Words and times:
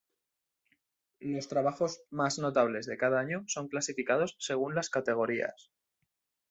Los 1.19 1.47
trabajos 1.47 2.01
más 2.09 2.39
notables 2.39 2.87
de 2.87 2.97
cada 2.97 3.19
año 3.19 3.43
son 3.45 3.67
clasificados 3.67 4.35
según 4.39 4.73
las 4.73 4.89
categorías. 4.89 5.69